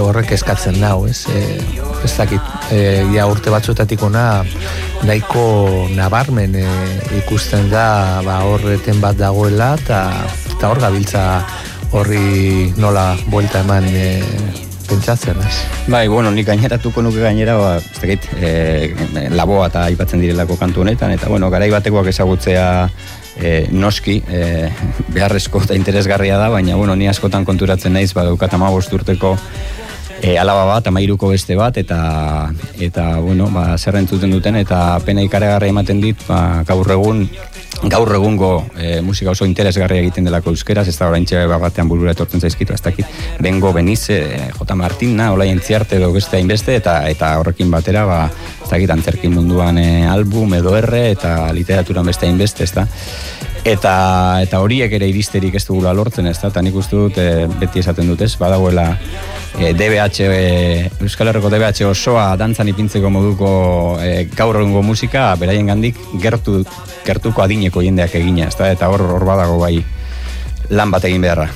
horrek 0.04 0.36
eskatzen 0.36 0.76
nau, 0.82 1.06
ez? 1.08 1.24
E, 1.32 1.56
ez 2.04 2.12
dakit, 2.12 2.52
e, 2.76 2.82
ja 3.16 3.24
urte 3.30 3.50
batzuetatik 3.54 4.04
ona 4.04 4.44
nahiko 5.08 5.88
nabarmen 5.96 6.60
e, 6.60 6.66
ikusten 7.22 7.70
da 7.72 8.20
ba, 8.26 8.42
horreten 8.50 9.00
bat 9.00 9.16
dagoela 9.16 9.72
eta, 9.80 10.02
eta 10.52 10.68
hor 10.68 10.84
gabiltza 10.84 11.24
horri 11.92 12.72
nola 12.76 13.14
buelta 13.30 13.60
eman 13.64 13.86
e, 13.90 14.06
pentsatzen, 14.88 15.38
ez? 15.42 15.56
Bai, 15.90 16.06
bueno, 16.08 16.30
nik 16.30 16.46
gaineratuko 16.46 17.02
nuke 17.02 17.20
gainera, 17.22 17.56
ba, 17.58 17.76
ez 17.78 18.00
dakit, 18.00 18.28
e, 18.38 19.30
laboa 19.34 19.68
eta 19.70 19.86
aipatzen 19.90 20.22
direlako 20.22 20.58
kantu 20.60 20.84
honetan, 20.84 21.14
eta 21.14 21.30
bueno, 21.32 21.50
garai 21.50 21.70
batekoak 21.74 22.10
ezagutzea 22.12 22.66
e, 23.36 23.56
noski 23.72 24.20
e, 24.28 24.70
beharrezko 25.14 25.64
eta 25.66 25.78
interesgarria 25.78 26.38
da, 26.38 26.48
baina 26.52 26.76
bueno, 26.76 26.96
ni 26.96 27.08
askotan 27.10 27.44
konturatzen 27.44 27.92
naiz, 27.96 28.12
ba, 28.14 28.26
amabost 28.50 28.92
urteko 28.92 29.36
e, 30.22 30.36
alaba 30.38 30.64
bat, 30.64 30.86
amairuko 30.88 31.30
beste 31.32 31.56
bat, 31.56 31.76
eta, 31.76 32.50
eta 32.80 33.08
bueno, 33.20 33.50
ba, 33.52 33.76
zerrentzuten 33.78 34.32
duten, 34.32 34.56
eta 34.62 34.98
pena 35.04 35.24
ikaragarra 35.26 35.68
ematen 35.68 36.00
dit, 36.00 36.26
ba, 36.28 36.62
gaur 36.68 36.90
egun, 36.92 37.26
gaur 37.84 38.12
egungo 38.16 38.50
e, 38.76 39.00
musika 39.04 39.32
oso 39.32 39.46
interesgarria 39.46 40.00
egiten 40.00 40.26
delako 40.26 40.52
euskeraz, 40.54 40.86
ez 40.88 40.96
da 40.96 41.08
orain 41.10 41.26
txea 41.28 41.58
batean 41.60 41.88
bulura 41.88 42.14
etortzen 42.14 42.40
zaizkitu, 42.40 42.74
ez 42.74 42.82
dakit, 42.82 43.06
bengo 43.42 43.72
benize, 43.76 44.16
e, 44.36 44.50
J. 44.56 44.76
Martina, 44.78 45.30
hola 45.34 45.46
entziarte 45.50 46.00
edo 46.00 46.12
beste 46.14 46.38
hainbeste, 46.38 46.76
eta 46.80 46.98
eta 47.10 47.34
horrekin 47.40 47.70
batera, 47.70 48.04
ba, 48.08 48.20
ez 48.66 48.72
dakit, 48.72 48.90
antzerkin 48.90 49.30
munduan 49.30 49.78
e, 49.78 50.06
album 50.10 50.56
edo 50.58 50.74
erre, 50.74 51.12
eta 51.14 51.52
literaturan 51.54 52.06
beste 52.10 52.26
hainbeste, 52.26 52.66
ez 52.66 52.72
da, 52.74 52.82
eta 53.66 53.92
eta 54.42 54.58
horiek 54.62 54.92
ere 54.98 55.06
iristerik 55.06 55.54
ez 55.54 55.62
dugula 55.68 55.92
lortzen, 55.94 56.26
ez 56.26 56.36
da, 56.40 56.50
eta 56.50 56.62
nik 56.66 56.74
uste 56.74 56.98
dut, 56.98 57.20
e, 57.22 57.46
beti 57.60 57.78
esaten 57.82 58.10
dut, 58.10 58.24
ez, 58.26 58.32
badagoela 58.40 58.88
e, 59.60 59.70
DBH, 59.70 60.26
e, 60.26 60.90
Euskal 61.06 61.30
Herriko 61.30 61.52
DBH 61.52 61.86
osoa 61.92 62.32
dantzan 62.40 62.72
ipintzeko 62.74 63.10
moduko 63.10 63.50
e, 64.02 64.26
gaur 64.34 64.58
egungo 64.58 64.82
musika, 64.82 65.28
beraien 65.38 65.70
gandik 65.70 66.02
gertu, 66.22 66.64
gertuko 67.06 67.46
adineko 67.46 67.86
jendeak 67.86 68.18
egina, 68.18 68.50
ez 68.50 68.58
da, 68.58 68.72
eta 68.74 68.90
hor 68.90 69.06
hor 69.14 69.28
badago 69.30 69.62
bai 69.62 69.76
lan 70.74 70.90
bat 70.90 71.06
egin 71.06 71.22
beharra. 71.22 71.46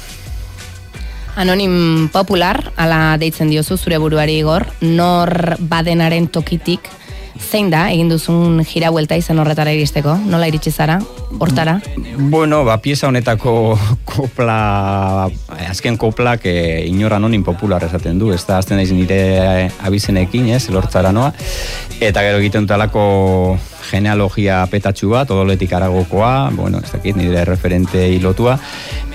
Anonim 1.41 2.09
popular, 2.13 2.73
ala 2.79 3.17
deitzen 3.19 3.51
diozu 3.51 3.79
zure 3.79 3.99
buruari 3.99 4.41
igor, 4.43 4.67
nor 4.83 5.57
badenaren 5.59 6.27
tokitik 6.29 6.91
zein 7.39 7.71
da 7.71 7.87
egin 7.91 8.09
duzun 8.11 8.63
jira 8.67 8.91
vuelta 8.91 9.17
izan 9.17 9.39
horretara 9.39 9.73
iristeko? 9.77 10.17
Nola 10.27 10.49
iritsi 10.51 10.71
zara? 10.71 10.99
Hortara? 11.39 11.79
Bueno, 12.19 12.65
ba, 12.65 12.79
pieza 12.83 13.09
honetako 13.09 13.79
kopla, 14.05 15.31
azken 15.69 15.97
kopla, 15.97 16.37
que 16.39 16.85
inora 16.87 17.19
nonin 17.19 17.45
popular 17.45 17.85
esaten 17.85 18.19
du, 18.19 18.33
ez 18.35 18.43
da, 18.47 18.59
azten 18.59 18.81
naiz 18.81 18.91
nire 18.93 19.71
abizenekin, 19.87 20.51
ez, 20.57 20.69
lortzara 20.71 21.13
noa, 21.13 21.33
eta 22.01 22.25
gero 22.27 22.43
egiten 22.43 22.67
talako 22.67 23.59
genealogia 23.91 24.63
petatxu 24.71 25.11
bat, 25.11 25.31
odoletik 25.31 25.73
aragokoa, 25.77 26.51
bueno, 26.55 26.81
ez 26.85 26.93
dakit, 26.93 27.19
nire 27.19 27.45
referente 27.45 28.09
hilotua, 28.09 28.59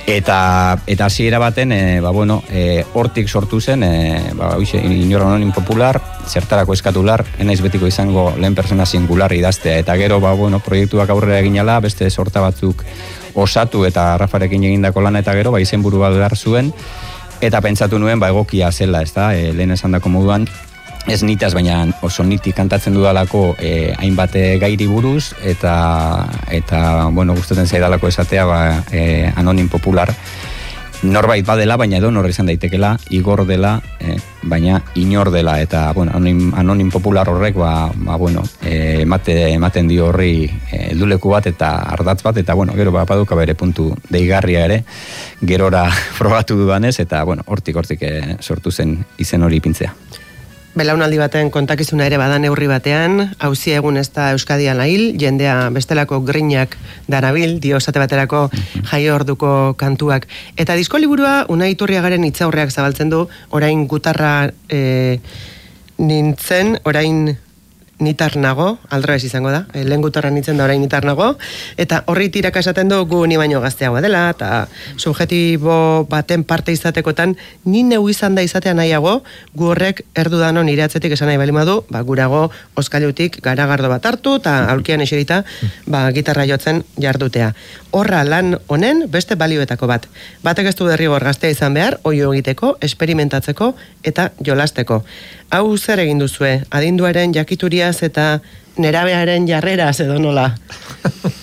eta 0.06 0.78
eta 0.86 1.06
hasiera 1.06 1.40
baten 1.40 1.72
e, 1.72 2.00
ba, 2.00 2.12
bueno, 2.12 2.44
e, 2.50 2.86
hortik 2.94 3.28
sortu 3.28 3.60
zen 3.60 3.84
e, 3.84 4.34
ba, 4.38 4.54
oixe, 4.58 4.78
inora 4.78 5.32
nonin 5.32 5.52
popular 5.52 6.00
zertarako 6.30 6.76
eskatular 6.78 7.26
enaiz 7.42 7.60
betiko 7.62 7.90
izango 7.90 8.32
lehen 8.38 8.56
persona 8.56 8.86
singular 8.86 9.34
idaztea. 9.34 9.80
Eta 9.82 9.98
gero 9.98 10.20
ba, 10.22 10.34
bueno, 10.38 10.60
proiektuak 10.60 11.10
aurrera 11.10 11.40
eginala 11.42 11.80
beste 11.82 12.10
sorta 12.10 12.42
batzuk 12.42 12.86
osatu 13.34 13.86
eta 13.86 14.14
Rafarekin 14.22 14.64
egindako 14.64 15.02
lana 15.02 15.26
eta 15.26 15.34
gero 15.34 15.52
ba, 15.52 15.60
izen 15.60 15.82
buru 15.82 16.00
bat 16.06 16.38
zuen. 16.38 16.72
Eta 17.42 17.60
pentsatu 17.62 18.00
nuen 18.00 18.20
ba, 18.20 18.30
egokia 18.30 18.72
zela 18.72 19.02
ez 19.02 19.14
da, 19.14 19.34
e, 19.36 19.52
lehen 19.54 19.72
esan 19.72 19.92
dako 19.92 20.10
moduan 20.10 20.48
ez 21.08 21.22
nitaz, 21.24 21.54
baina 21.54 21.84
oso 22.02 22.24
nitik 22.26 22.56
kantatzen 22.58 22.96
dudalako 22.98 23.54
e, 23.60 23.94
hainbat 23.98 24.36
e, 24.40 24.46
gairi 24.62 24.88
buruz, 24.90 25.36
eta, 25.44 25.76
eta 26.50 26.82
bueno, 27.14 27.36
gustatzen 27.38 27.68
zaidalako 27.68 28.10
esatea, 28.10 28.46
ba, 28.50 28.60
e, 28.92 29.32
anonim 29.36 29.70
popular, 29.70 30.12
norbait 31.06 31.46
badela, 31.46 31.78
baina 31.78 32.00
edo 32.00 32.10
norri 32.12 32.34
izan 32.34 32.50
daitekela, 32.50 32.96
igor 33.14 33.46
dela, 33.46 33.76
e, 34.00 34.18
baina 34.50 34.82
inor 34.98 35.30
dela, 35.34 35.60
eta 35.62 35.92
bueno, 35.94 36.16
anonim, 36.16 36.54
anonim 36.58 36.90
popular 36.92 37.30
horrek, 37.30 37.56
ba, 37.62 37.92
ba 37.94 38.18
bueno, 38.18 38.44
e, 38.64 39.02
emate, 39.04 39.38
ematen 39.54 39.88
dio 39.92 40.10
horri 40.10 40.50
e, 40.72 40.90
elduleku 40.96 41.30
bat 41.30 41.48
eta 41.52 41.76
ardatz 41.94 42.22
bat, 42.26 42.42
eta 42.42 42.58
bueno, 42.58 42.74
gero 42.74 42.92
ba, 42.96 43.06
paduka 43.06 43.38
bere 43.38 43.56
puntu 43.56 43.92
deigarria 44.10 44.66
ere, 44.66 44.84
gerora 45.46 45.86
frogatu 46.18 46.58
dudanez, 46.58 46.98
eta 47.00 47.24
bueno, 47.24 47.46
hortik 47.46 47.76
hortik 47.78 48.02
e, 48.02 48.38
sortu 48.42 48.72
zen 48.72 49.04
izen 49.22 49.46
hori 49.46 49.62
pintzea. 49.62 49.94
Belaunaldi 50.76 51.16
baten 51.16 51.48
kontakizuna 51.56 52.04
ere 52.10 52.18
badan 52.20 52.44
neurri 52.44 52.68
batean, 52.68 53.30
hauzi 53.40 53.72
egun 53.78 53.96
ez 53.96 54.10
da 54.12 54.26
Euskadia 54.36 54.74
lail, 54.76 55.14
jendea 55.16 55.70
bestelako 55.72 56.20
grinak 56.28 56.76
darabil, 57.08 57.62
dio 57.64 57.80
esate 57.80 58.02
baterako 58.02 58.50
jaio 58.92 59.14
orduko 59.16 59.52
kantuak. 59.80 60.28
Eta 60.60 60.76
disko 60.76 61.00
liburua, 61.00 61.46
una 61.48 61.70
iturriagaren 61.72 62.28
itzaurreak 62.28 62.76
zabaltzen 62.76 63.14
du, 63.14 63.24
orain 63.56 63.88
gutarra 63.88 64.52
e, 64.68 65.22
nintzen, 65.98 66.76
orain 66.84 67.38
nitar 68.00 68.36
nago, 68.36 68.78
aldra 68.90 69.16
izango 69.16 69.52
da, 69.54 69.66
e, 69.74 69.84
lehen 69.88 70.02
gutarra 70.04 70.30
nintzen 70.30 70.58
da 70.58 70.66
orain 70.66 70.82
nitar 70.82 71.06
nago, 71.08 71.36
eta 71.80 72.02
horri 72.12 72.28
tiraka 72.30 72.60
esaten 72.60 72.90
du 72.92 72.98
gu 73.08 73.22
ni 73.28 73.38
baino 73.40 73.62
gazteagoa 73.64 74.02
dela, 74.04 74.28
eta 74.34 74.68
subjetibo 74.98 76.06
baten 76.10 76.44
parte 76.44 76.76
izatekotan, 76.76 77.38
ni 77.64 77.84
neu 77.84 78.10
izan 78.12 78.36
da 78.36 78.44
izatea 78.44 78.74
nahiago, 78.76 79.22
gu 79.56 79.72
horrek 79.72 80.04
erdu 80.16 80.40
dano 80.40 80.64
nire 80.64 80.84
atzetik 80.84 81.16
esan 81.16 81.32
nahi 81.32 81.40
balimadu, 81.40 81.86
ba, 81.90 82.02
gurago 82.02 82.50
oskailutik 82.76 83.40
garagardo 83.46 83.90
bat 83.90 84.06
hartu, 84.06 84.36
eta 84.42 84.58
aulkian 84.74 85.02
eserita, 85.02 85.44
ba, 85.88 86.10
gitarra 86.12 86.46
jotzen 86.50 86.84
jardutea. 87.00 87.54
Horra 87.96 88.26
lan 88.28 88.58
honen 88.68 89.06
beste 89.12 89.40
balioetako 89.40 89.88
bat. 89.88 90.10
Batek 90.44 90.74
ez 90.74 90.76
du 90.76 90.90
derrigor 90.90 91.24
gaztea 91.24 91.54
izan 91.54 91.74
behar, 91.74 92.00
oio 92.04 92.34
egiteko, 92.34 92.76
esperimentatzeko 92.84 93.72
eta 94.04 94.32
jolasteko. 94.44 95.04
Hau 95.56 95.78
zer 95.78 96.02
egin 96.02 96.20
duzue, 96.20 96.66
adinduaren 96.74 97.32
jakituriaz 97.86 98.04
eta 98.04 98.40
nerabearen 98.78 99.48
jarreraz 99.48 100.00
edo 100.02 100.20
nola? 100.20 100.56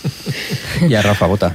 ja, 0.93 1.03
Rafa, 1.03 1.27
bota. 1.27 1.53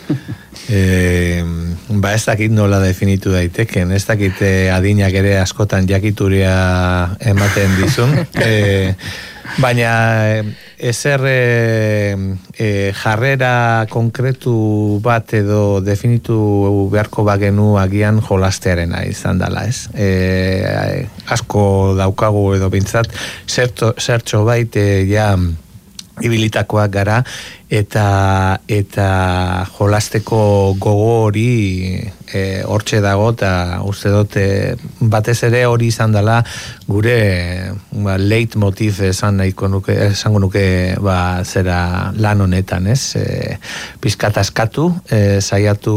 e, 0.68 1.42
ba 1.88 2.12
ez 2.14 2.24
dakit 2.24 2.52
nola 2.52 2.80
definitu 2.80 3.32
daiteken, 3.32 3.92
ez 3.92 4.04
dakit 4.06 4.40
eh, 4.42 4.70
adinak 4.72 5.12
ere 5.12 5.38
askotan 5.40 5.88
jakituria 5.88 7.16
ematen 7.20 7.76
dizun. 7.80 8.14
e, 8.46 8.94
baina 9.58 10.42
ezer 10.82 11.20
e, 11.24 12.16
e, 12.58 12.92
jarrera 12.92 13.86
konkretu 13.90 14.98
bat 15.02 15.30
edo 15.38 15.80
definitu 15.80 16.88
beharko 16.90 17.22
bagenu 17.24 17.76
agian 17.78 18.18
jolastearena 18.20 19.04
izan 19.06 19.38
dela, 19.38 19.62
ez? 19.70 19.86
E, 19.94 21.06
asko 21.30 21.94
daukagu 21.98 22.48
edo 22.58 22.68
bintzat, 22.74 23.14
zertxo 23.46 24.42
baite 24.48 25.06
ja 25.06 25.30
ibilitakoak 26.20 26.90
gara 26.92 27.22
eta 27.72 28.58
eta 28.68 29.06
jolasteko 29.78 30.74
gogo 30.76 31.24
hori 31.24 32.02
e, 32.28 32.42
hortxe 32.68 33.00
dago 33.00 33.30
eta 33.32 33.80
uste 33.88 34.12
dut 34.12 34.36
e, 34.36 34.74
batez 35.00 35.38
ere 35.48 35.64
hori 35.66 35.88
izan 35.88 36.12
dela 36.12 36.42
gure 36.84 37.16
ba, 38.04 38.18
leit 38.20 38.58
motif 38.60 39.00
esan 39.08 39.40
nahiko 39.40 39.70
nuke, 39.72 39.96
esango 40.10 40.42
nuke 40.42 40.66
ba, 41.00 41.16
zera 41.44 42.12
lan 42.12 42.44
honetan 42.44 42.92
ez? 42.92 43.16
E, 43.16 43.56
pizkat 44.04 44.36
askatu 44.44 44.90
e, 45.08 45.40
saiatu 45.40 45.96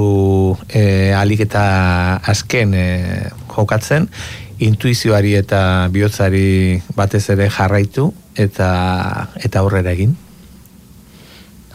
e, 0.70 1.12
alik 1.12 1.44
eta 1.50 1.66
azken 2.24 2.74
e, 2.74 2.88
jokatzen 3.52 4.08
intuizioari 4.64 5.36
eta 5.36 5.90
bihotzari 5.92 6.80
batez 6.96 7.28
ere 7.36 7.50
jarraitu 7.52 8.14
eta 8.36 9.30
eta 9.44 9.64
aurrera 9.64 9.96
egin. 9.96 10.16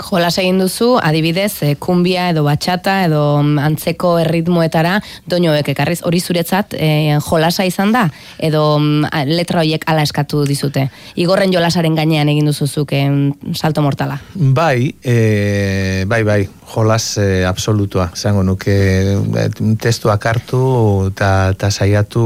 Jolas 0.00 0.38
egin 0.40 0.56
duzu, 0.62 0.94
adibidez, 1.02 1.62
e, 1.62 1.74
kumbia 1.76 2.30
edo 2.32 2.46
batxata 2.46 3.02
edo 3.04 3.20
mm, 3.42 3.58
antzeko 3.66 4.14
erritmoetara 4.22 4.94
doinoek 5.28 5.68
ekarriz 5.74 5.98
hori 6.08 6.22
zuretzat 6.24 6.72
e, 6.78 7.18
jolasa 7.26 7.66
izan 7.68 7.92
da 7.92 8.06
edo 8.38 8.78
mm, 8.78 9.10
letra 9.28 9.60
horiek 9.60 9.84
ala 9.90 10.06
eskatu 10.06 10.46
dizute. 10.48 10.86
Igorren 11.20 11.52
jolasaren 11.52 11.98
gainean 11.98 12.32
egin 12.32 12.48
duzuzuk 12.48 12.94
salto 13.52 13.84
mortala. 13.84 14.16
Bai, 14.34 14.94
e, 15.04 16.04
bai, 16.08 16.22
bai, 16.24 16.40
jolas 16.70 17.18
e, 17.18 17.44
absolutua, 17.44 18.10
zango 18.14 18.42
nuke 18.46 18.74
e, 18.74 19.46
testuak 19.80 20.26
hartu 20.26 20.60
eta 21.10 21.70
saiatu 21.70 22.22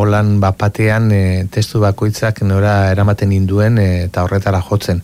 holan 0.00 0.38
bapatean 0.40 1.10
e, 1.12 1.22
testu 1.50 1.80
bakoitzak 1.82 2.42
nora 2.46 2.90
eramaten 2.92 3.32
induen 3.32 3.78
eta 3.82 4.24
horretara 4.24 4.62
jotzen. 4.62 5.02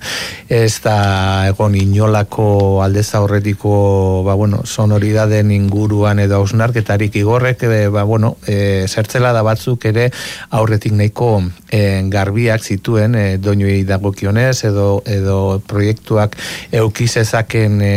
Ez 0.48 0.80
da 0.84 1.48
egon 1.48 1.74
inolako 1.74 2.82
aldez 2.84 3.08
aurretiko 3.18 4.22
ba, 4.26 4.34
bueno, 4.34 4.62
sonoridaden 4.64 5.50
inguruan 5.50 6.20
edo 6.22 6.40
hausnarketarik 6.40 7.16
igorrek 7.16 7.66
e, 7.66 7.88
ba, 7.88 8.04
bueno, 8.04 8.36
e, 8.46 8.86
zertzela 8.88 9.32
da 9.32 9.42
batzuk 9.46 9.88
ere 9.90 10.10
aurretik 10.50 10.94
nahiko 10.96 11.42
e, 11.70 12.02
garbiak 12.12 12.62
zituen 12.62 13.14
e, 13.18 13.26
doinuei 13.42 13.82
dagokionez 13.88 14.64
edo, 14.70 15.02
edo 15.06 15.60
proiektuak 15.66 16.36
eukizezaken 16.72 17.80
e, 17.82 17.94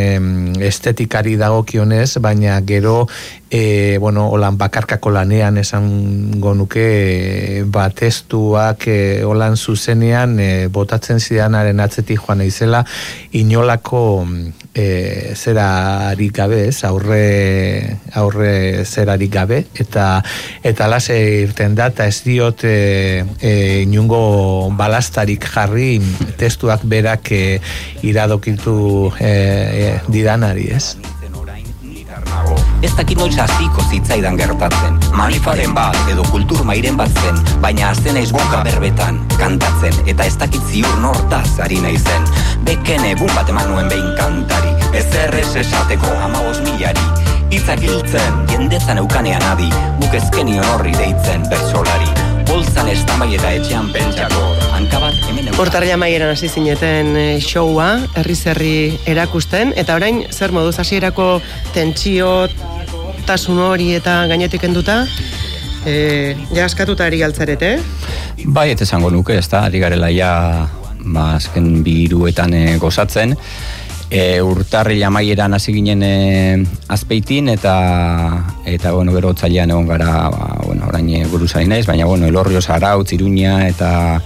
estetikari 0.80 1.36
dagokionez, 1.36 2.16
baina 2.24 2.56
gero 2.64 3.04
e, 3.50 3.98
bueno, 4.00 4.30
holan 4.32 4.56
bakarkako 4.56 5.10
lanean 5.12 5.58
esan 5.60 6.40
gonuke 6.40 6.86
e, 6.86 7.62
ba 7.68 7.90
testuak 7.92 8.86
e, 8.88 8.98
holan 9.28 9.60
zuzenean 9.60 10.38
e, 10.40 10.68
botatzen 10.72 11.20
zidanaren 11.20 11.84
atzetik 11.84 12.24
joan 12.24 12.40
izela 12.46 12.84
inolako 13.36 14.24
e, 14.74 15.34
zerarik 15.34 16.32
gabe, 16.36 16.66
ez, 16.68 16.84
aurre, 16.84 17.98
aurre 18.14 18.84
zerarik 18.84 19.32
gabe, 19.32 19.64
eta 19.74 20.22
eta 20.62 20.88
lase 20.90 21.16
irten 21.42 21.74
da, 21.78 21.90
eta 21.92 22.06
ez 22.10 22.20
diot 22.26 22.64
e, 22.64 23.24
e, 23.40 23.54
inungo 23.84 24.70
balastarik 24.78 25.46
jarri 25.54 25.98
testuak 26.40 26.84
berak 26.84 27.32
e, 27.32 27.44
iradokitu 28.06 28.76
e, 29.18 29.32
e, 29.32 29.88
didanari, 30.08 30.70
ez? 30.76 31.19
Ez 32.82 32.94
dakit 32.96 33.18
noiz 33.18 33.36
hasiko 33.36 33.82
zitzaidan 33.90 34.38
gertatzen. 34.40 34.96
Malifaren 35.12 35.74
bat 35.76 35.98
edo 36.12 36.24
kultur 36.30 36.62
mairen 36.64 36.96
bat 36.96 37.12
zen 37.22 37.36
Baina 37.60 37.90
azten 37.90 38.16
aiz 38.16 38.30
boka 38.32 38.62
berbetan 38.64 39.18
Kantatzen 39.36 39.98
eta 40.08 40.24
ez 40.24 40.36
dakit 40.40 40.64
ziur 40.70 40.96
nortaz 41.02 41.58
ari 41.60 41.80
nahi 41.84 41.98
zen 41.98 42.28
Beken 42.64 43.04
egun 43.10 43.34
bat 43.36 43.52
eman 43.52 43.68
nuen 43.72 43.92
behin 43.92 44.14
kantari 44.16 44.72
Ez 44.96 45.06
errez 45.26 45.50
esateko 45.64 46.14
amagos 46.24 46.60
milari. 46.64 47.04
Itzak 47.50 47.82
hiltzen, 47.82 48.42
jendetzan 48.52 49.02
eukanean 49.02 49.44
adi 49.52 49.70
ezkenion 50.20 50.66
horri 50.74 50.92
deitzen 50.98 51.46
bertsolari 51.50 52.19
Bolzan 52.50 52.88
ez 52.90 52.98
eta 53.06 53.50
etxean 53.54 53.92
pentsako. 53.94 54.40
Hankabat 54.74 55.14
hemen 55.28 55.52
Portarria 55.54 55.94
maieran 55.96 56.32
hasi 56.32 56.48
zineten 56.48 57.14
eh, 57.14 57.38
showa, 57.38 58.08
herri 58.18 58.34
zerri 58.34 58.72
erakusten, 59.06 59.70
eta 59.78 59.94
orain 59.94 60.24
zer 60.32 60.50
moduz 60.50 60.74
hasierako 60.82 61.40
tentsio, 61.74 62.48
tasun 63.28 63.60
hori 63.62 63.92
eta 63.94 64.26
gainetik 64.26 64.66
enduta, 64.66 65.04
e, 65.86 66.34
ja 66.50 66.66
askatuta 66.66 67.06
ari 67.06 67.20
galtzarete? 67.22 67.76
Bai, 68.46 68.70
eta 68.74 68.82
esango 68.82 69.12
nuke, 69.14 69.38
ez 69.38 69.46
da, 69.46 69.62
ari 69.68 69.78
garela 69.78 70.10
ja, 70.10 70.32
ba, 71.04 71.36
azken 71.36 71.84
biruetan 71.86 72.56
e, 72.56 72.64
gozatzen, 72.82 73.36
e, 74.10 74.42
urtarri 74.42 75.02
amaieran 75.06 75.54
hasi 75.54 75.72
ginen 75.72 76.02
e, 76.02 76.14
azpeitin 76.88 77.48
eta 77.54 77.74
eta 78.66 78.92
bueno, 78.92 79.14
gero 79.14 79.30
otzailean 79.30 79.70
egon 79.70 79.86
gara 79.86 80.28
ba, 80.28 80.48
bueno, 80.66 80.88
orain 80.90 81.08
e, 81.14 81.24
buruzari 81.30 81.70
naiz, 81.70 81.86
baina 81.86 82.06
bueno, 82.10 82.26
elorrio 82.26 82.60
zarau, 82.60 83.04
tziruña 83.04 83.68
eta 83.68 84.20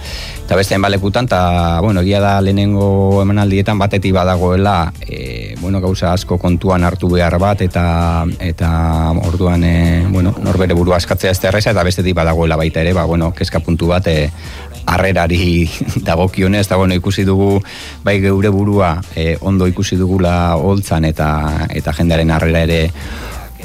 eta 0.45 0.57
beste 0.57 0.75
enbalekutan 0.75 1.25
eta 1.25 1.79
bueno, 1.81 2.01
egia 2.01 2.19
da 2.21 2.41
lehenengo 2.41 3.21
emanaldietan 3.21 3.79
batetik 3.81 4.13
badagoela 4.13 4.91
e, 5.01 5.55
bueno, 5.61 5.81
gauza 5.81 6.13
asko 6.13 6.37
kontuan 6.37 6.83
hartu 6.83 7.09
behar 7.09 7.37
bat 7.41 7.61
eta 7.65 8.25
eta 8.39 8.69
orduan 9.25 9.63
e, 9.63 10.05
bueno, 10.09 10.35
norbere 10.43 10.73
burua 10.73 10.97
askatzea 10.97 11.31
ez 11.31 11.65
eta 11.65 11.83
bestetik 11.83 12.15
badagoela 12.15 12.57
baita 12.57 12.81
ere, 12.81 12.93
ba, 12.93 13.05
bueno, 13.05 13.33
keska 13.33 13.59
puntu 13.59 13.87
bat 13.87 14.07
e, 14.07 14.31
arrerari 14.85 15.69
dagokionez, 16.07 16.67
bueno, 16.69 16.93
ikusi 16.93 17.25
dugu 17.25 17.61
bai 18.03 18.19
geure 18.21 18.49
burua 18.49 19.01
e, 19.15 19.37
ondo 19.41 19.67
ikusi 19.67 19.97
dugula 19.97 20.55
holtzan 20.55 21.05
eta 21.05 21.29
eta 21.69 21.93
jendearen 21.93 22.31
arrera 22.31 22.61
ere 22.67 22.81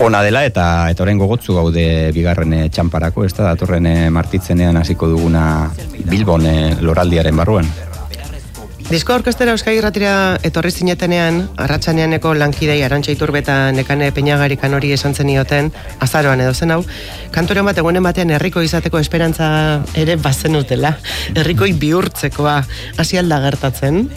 ona 0.01 0.23
dela 0.25 0.45
eta 0.49 0.65
eta 0.91 1.05
orain 1.05 1.19
gogotzu 1.21 1.55
gaude 1.55 1.85
bigarren 2.17 2.55
eh, 2.57 2.69
txamparako, 2.73 3.27
ez 3.27 3.35
da, 3.37 3.51
datorren 3.51 3.87
eh, 3.87 4.11
martitzenean 4.11 4.81
hasiko 4.81 5.11
duguna 5.13 5.45
Bilbon 6.09 6.47
eh, 6.49 6.77
loraldiaren 6.81 7.37
barruan. 7.37 7.69
Disko 8.91 9.15
orkestera 9.15 9.53
Euskal 9.55 9.77
Irratira 9.79 10.13
etorri 10.43 10.73
zinetenean, 10.75 11.37
arratsaneaneko 11.63 12.33
lankidei 12.35 12.81
arantxa 12.83 13.13
iturbeta 13.15 13.55
nekane 13.71 14.09
peñagarikan 14.11 14.75
hori 14.75 14.91
esan 14.97 15.15
zenioten, 15.15 15.69
azaroan 16.03 16.43
edo 16.43 16.57
zen 16.59 16.75
hau, 16.75 16.81
kantoren 17.31 17.71
bat 17.71 17.79
egunen 17.79 18.03
batean 18.03 18.35
herriko 18.35 18.65
izateko 18.67 18.99
esperantza 18.99 19.51
ere 19.95 20.17
bazen 20.19 20.59
utela, 20.59 20.97
herrikoi 21.37 21.71
bihurtzekoa, 21.79 22.57
hasi 22.99 23.23
alda 23.23 23.39
gertatzen. 23.47 24.09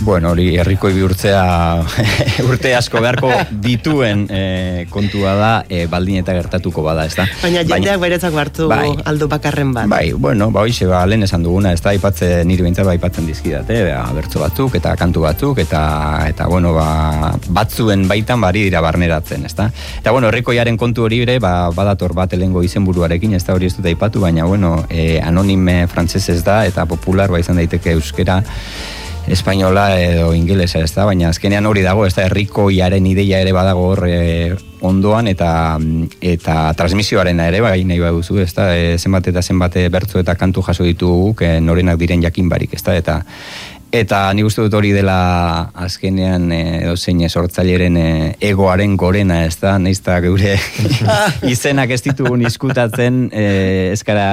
Bueno, 0.00 0.30
hori 0.30 0.54
herriko 0.56 0.88
bihurtzea 0.88 1.40
urte 2.48 2.72
asko 2.74 3.02
beharko 3.04 3.28
dituen 3.60 4.22
e, 4.32 4.86
kontua 4.88 5.34
da 5.36 5.50
e, 5.68 5.82
baldin 5.92 6.22
eta 6.22 6.32
gertatuko 6.32 6.82
bada, 6.86 7.04
ezta? 7.04 7.26
Baina 7.42 7.60
jendeak 7.68 8.00
beretzako 8.00 8.40
hartu 8.40 8.68
bai, 8.70 8.94
aldo 9.04 9.28
bakarren 9.28 9.74
bat. 9.76 9.90
Bai, 9.92 10.12
bueno, 10.12 10.48
ba 10.54 10.64
hoize 10.64 10.88
ba 10.88 11.02
lehen 11.04 11.26
esan 11.28 11.44
duguna, 11.44 11.74
ezta? 11.76 11.92
Aipatze 11.92 12.46
nire 12.48 12.64
beintza 12.64 12.86
ba 12.86 12.94
aipatzen 12.96 13.28
dizkidate, 13.28 13.76
ba 13.90 14.06
bertso 14.16 14.40
batzuk 14.40 14.78
eta 14.80 14.94
kantu 15.00 15.26
batzuk 15.26 15.60
eta 15.66 15.82
eta 16.30 16.48
bueno, 16.48 16.72
ba 16.76 17.34
batzuen 17.52 18.06
baitan 18.08 18.40
bari 18.40 18.64
dira 18.70 18.80
barneratzen, 18.80 19.44
ezta? 19.50 19.68
Eta 20.00 20.16
bueno, 20.16 20.32
herrikoiaren 20.32 20.80
kontu 20.80 21.04
hori 21.10 21.20
ere, 21.26 21.36
ba 21.44 21.68
badator 21.76 22.16
bat 22.16 22.32
elengo 22.38 22.64
izenburuarekin, 22.64 23.36
ezta 23.36 23.52
hori 23.52 23.68
ez 23.68 23.76
dut 23.76 23.92
aipatu, 23.92 24.24
baina 24.24 24.48
bueno, 24.48 24.78
e, 24.88 25.20
anonime 25.20 25.84
frantsesez 25.92 26.40
da 26.44 26.62
eta 26.64 26.88
popular 26.88 27.28
ba 27.28 27.42
izan 27.44 27.60
daiteke 27.60 27.92
euskera 27.98 28.40
espainola 29.28 30.00
edo 30.00 30.32
ingelesa 30.34 30.80
ez 30.84 30.92
da, 30.94 31.04
baina 31.08 31.28
azkenean 31.30 31.66
hori 31.66 31.82
dago, 31.84 32.06
ez 32.06 32.14
da, 32.16 32.26
herrikoiaren 32.26 33.06
ideia 33.06 33.40
ere 33.42 33.52
badago 33.52 33.88
hor 33.92 34.06
e, 34.08 34.20
ondoan 34.86 35.28
eta 35.30 35.50
eta 36.20 36.56
transmisioaren 36.78 37.40
ere 37.44 37.60
bai 37.64 37.82
nahi 37.84 38.00
baduzu, 38.00 38.38
ez 38.42 38.52
da, 38.56 38.70
e, 38.76 38.96
zenbat 38.98 39.28
eta 39.32 39.42
zenbat 39.42 39.76
bertzu 39.92 40.22
eta 40.22 40.36
kantu 40.40 40.64
jaso 40.66 40.86
ditugu, 40.86 41.34
e, 41.44 41.58
norenak 41.60 42.00
diren 42.00 42.22
jakin 42.22 42.48
barik, 42.48 42.74
ez 42.74 42.82
da, 42.86 42.96
eta 42.96 43.20
Eta 43.90 44.28
ni 44.38 44.44
uste 44.46 44.62
dut 44.62 44.74
hori 44.78 44.92
dela 44.94 45.72
azkenean 45.82 46.44
edo 46.54 46.92
zein 46.94 47.24
sortzaileren 47.26 47.96
egoaren 48.38 48.94
gorena, 48.94 49.40
ez 49.48 49.56
da, 49.58 49.80
neizta 49.82 50.20
geure 50.22 50.52
izenak 51.50 51.90
ez 51.90 51.98
ditugun 52.04 52.44
izkutatzen, 52.46 53.24
e, 53.34 53.90
ezkara 53.96 54.28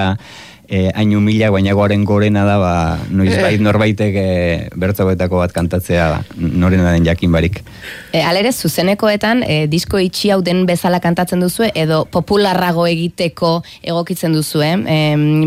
eh, 0.67 0.91
hain 0.95 1.13
mila 1.23 1.49
baina 1.51 1.73
goaren 1.73 2.03
gorena 2.05 2.43
da, 2.45 2.57
ba, 2.59 2.73
noiz 3.09 3.33
eh. 3.33 3.41
bait 3.41 3.61
norbaitek 3.63 4.17
eh, 4.21 4.69
betako 4.75 5.39
bat 5.39 5.53
kantatzea 5.55 6.09
da, 6.11 6.19
norena 6.37 6.91
den 6.91 7.05
jakin 7.05 7.31
barik. 7.31 7.61
E, 8.11 8.21
alere, 8.21 8.51
zuzenekoetan, 8.51 9.43
e, 9.43 9.67
disko 9.67 9.99
itxi 9.99 10.31
hau 10.31 10.41
den 10.41 10.65
bezala 10.65 10.99
kantatzen 10.99 11.39
duzu, 11.39 11.69
edo 11.73 12.03
popularrago 12.11 12.87
egiteko 12.87 13.61
egokitzen 13.81 14.35
duzu, 14.35 14.61
eh? 14.65 14.75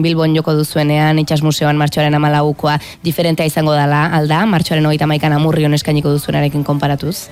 Bilbon 0.00 0.34
joko 0.36 0.54
duzuenean, 0.56 1.18
itxas 1.22 1.42
museoan 1.42 1.78
martxoaren 1.80 2.14
amalaukoa, 2.14 2.78
diferentea 3.04 3.46
izango 3.46 3.76
dela, 3.76 4.06
alda, 4.16 4.44
martxoaren 4.46 4.86
hogeita 4.86 5.08
maikan 5.10 5.36
amurrion 5.36 5.74
eskainiko 5.76 6.16
duzuenarekin 6.16 6.64
konparatuz? 6.64 7.28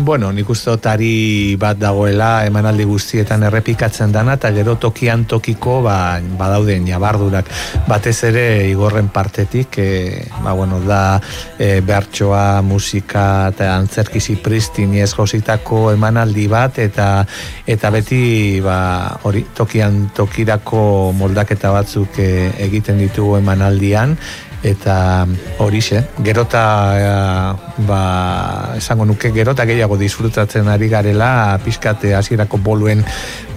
Bueno, 0.00 0.30
nik 0.30 0.46
uste 0.46 0.70
otari 0.70 1.56
bat 1.58 1.78
dagoela 1.80 2.44
emanaldi 2.46 2.84
guztietan 2.86 3.42
errepikatzen 3.48 4.12
dana 4.14 4.36
eta 4.38 4.52
gero 4.54 4.76
tokian 4.78 5.24
tokiko 5.26 5.80
ba, 5.82 6.20
badauden 6.38 6.86
jabardurak 6.86 7.50
batez 7.88 8.14
ere 8.28 8.44
igorren 8.70 9.08
partetik 9.10 9.78
e, 9.82 9.88
ba, 10.44 10.52
bueno, 10.54 10.78
da 10.86 11.18
e, 11.58 11.80
bertsoa, 11.82 12.62
musika 12.62 13.24
eta 13.50 13.72
antzerkizi 13.74 14.36
pristin 14.44 14.94
ez 15.02 15.10
gozitako 15.18 15.88
emanaldi 15.96 16.46
bat 16.46 16.78
eta 16.78 17.08
eta 17.66 17.90
beti 17.90 18.22
ba, 18.62 18.78
hori, 19.26 19.48
tokian 19.50 20.12
tokirako 20.14 21.10
moldaketa 21.18 21.74
batzuk 21.74 22.22
e, 22.22 22.52
egiten 22.68 23.02
ditugu 23.02 23.40
emanaldian 23.42 24.14
eta 24.62 25.26
horixe, 25.62 26.02
gerota 26.24 26.62
eh, 26.98 27.84
ba, 27.86 28.74
esango 28.76 29.04
nuke 29.06 29.30
gerota 29.32 29.64
gehiago 29.68 29.96
disfrutatzen 30.00 30.68
ari 30.68 30.88
garela 30.90 31.58
pizkate 31.64 32.14
hasierako 32.14 32.58
boluen 32.58 33.04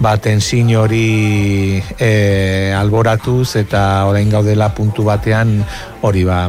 baten 0.00 0.40
sin 0.40 0.70
hori 0.76 1.82
e, 1.98 2.72
alboratuz 2.76 3.56
eta 3.56 4.06
orain 4.06 4.30
gaudela 4.30 4.70
puntu 4.74 5.04
batean 5.04 5.60
hori 6.02 6.24
ba 6.24 6.46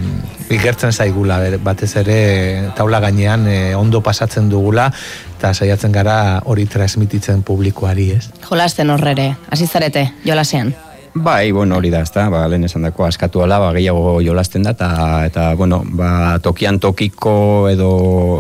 ikertzen 0.53 0.93
zaigula 0.93 1.39
batez 1.63 1.95
ere 2.03 2.71
taula 2.77 2.99
gainean 2.99 3.47
e, 3.47 3.75
ondo 3.75 4.01
pasatzen 4.05 4.49
dugula 4.49 4.91
eta 5.37 5.53
saiatzen 5.53 5.91
gara 5.91 6.39
hori 6.45 6.65
transmititzen 6.71 7.43
publikoari, 7.43 8.11
ez? 8.15 8.29
Jolasten 8.47 8.89
horrere, 8.93 9.33
hasi 9.51 9.67
zarete, 9.67 10.07
jolasean. 10.23 10.71
Bai, 11.15 11.52
bueno, 11.52 11.78
hori 11.78 11.91
da, 11.93 11.99
ezta, 12.02 12.26
ba, 12.34 12.47
lehen 12.49 12.65
esan 12.65 12.88
dako 12.88 13.06
askatu 13.06 13.43
ala, 13.45 13.60
ba, 13.62 13.69
gehiago 13.76 14.15
jolasten 14.26 14.63
da, 14.65 14.71
eta, 14.73 14.89
eta 15.28 15.43
bueno, 15.54 15.84
ba, 15.86 16.39
tokian 16.41 16.80
tokiko 16.82 17.69
edo, 17.69 17.91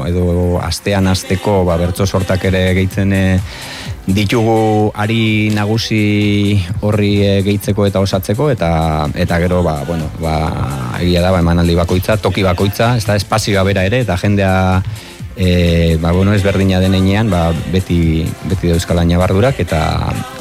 edo 0.09 0.57
astean 0.57 1.05
asteko, 1.11 1.61
ba, 1.67 1.77
bertso 1.77 2.07
sortak 2.09 2.47
ere 2.49 2.63
gehitzen 2.73 3.13
e, 3.13 3.23
ditugu 4.09 4.89
ari 4.97 5.51
nagusi 5.53 6.57
horri 6.81 7.13
e, 7.21 7.31
gehitzeko 7.45 7.85
eta 7.85 8.01
osatzeko, 8.01 8.49
eta, 8.49 8.71
eta 9.21 9.39
gero, 9.45 9.61
ba, 9.61 9.83
bueno, 9.85 10.09
ba, 10.17 10.35
egia 10.97 11.21
da, 11.21 11.29
ba, 11.29 11.45
emanaldi 11.45 11.77
bakoitza, 11.77 12.17
toki 12.17 12.41
bakoitza, 12.41 12.95
ez 12.97 13.05
da, 13.05 13.21
espazioa 13.21 13.61
bera 13.69 13.85
ere, 13.85 14.01
eta 14.01 14.17
jendea 14.17 14.81
e, 15.35 15.97
ba, 16.01 16.11
bueno, 16.11 16.33
ez 16.33 16.43
berdina 16.43 16.79
denean, 16.79 17.29
ba, 17.29 17.51
beti, 17.71 18.25
beti 18.49 18.71
dauzkala 18.71 19.05
nabardurak 19.05 19.59
eta 19.63 19.81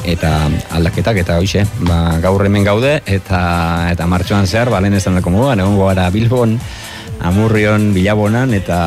eta 0.05 0.33
aldaketak 0.71 1.21
eta 1.23 1.39
hoxe, 1.41 1.65
ba, 1.87 2.19
gaur 2.23 2.45
hemen 2.45 2.65
gaude 2.67 2.99
eta 3.05 3.43
eta 3.91 4.07
martxoan 4.07 4.47
zehar, 4.47 4.69
ba, 4.69 4.81
lehen 4.81 4.97
esan 4.99 5.19
dako 5.19 5.33
moduan, 5.33 5.63
egon 5.63 5.79
gara 5.79 6.09
Bilbon, 6.13 6.57
Amurrion, 7.23 7.93
Bilabonan 7.95 8.53
eta 8.53 8.79